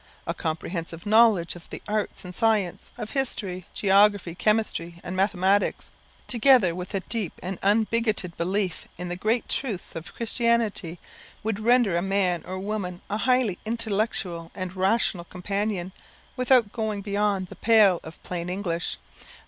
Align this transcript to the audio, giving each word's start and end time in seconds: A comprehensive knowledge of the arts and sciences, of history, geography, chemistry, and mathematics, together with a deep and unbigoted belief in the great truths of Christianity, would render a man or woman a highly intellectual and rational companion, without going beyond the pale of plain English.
A 0.25 0.33
comprehensive 0.33 1.05
knowledge 1.05 1.55
of 1.55 1.69
the 1.69 1.79
arts 1.87 2.25
and 2.25 2.33
sciences, 2.33 2.91
of 2.97 3.11
history, 3.11 3.67
geography, 3.71 4.33
chemistry, 4.33 4.99
and 5.03 5.15
mathematics, 5.15 5.91
together 6.25 6.73
with 6.73 6.95
a 6.95 7.01
deep 7.01 7.33
and 7.43 7.59
unbigoted 7.61 8.35
belief 8.35 8.87
in 8.97 9.09
the 9.09 9.15
great 9.15 9.47
truths 9.47 9.93
of 9.95 10.15
Christianity, 10.15 10.97
would 11.43 11.59
render 11.59 11.95
a 11.97 12.01
man 12.01 12.43
or 12.47 12.57
woman 12.57 13.03
a 13.11 13.17
highly 13.17 13.59
intellectual 13.63 14.49
and 14.55 14.75
rational 14.75 15.25
companion, 15.25 15.91
without 16.35 16.71
going 16.71 17.03
beyond 17.03 17.49
the 17.49 17.55
pale 17.55 17.99
of 18.03 18.23
plain 18.23 18.49
English. 18.49 18.97